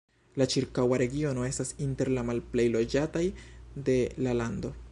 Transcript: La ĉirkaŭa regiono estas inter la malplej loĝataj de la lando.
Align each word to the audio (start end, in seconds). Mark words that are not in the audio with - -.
La 0.41 0.45
ĉirkaŭa 0.53 0.97
regiono 1.01 1.43
estas 1.49 1.73
inter 1.87 2.11
la 2.17 2.23
malplej 2.31 2.65
loĝataj 2.77 3.23
de 3.91 3.99
la 4.29 4.35
lando. 4.41 4.73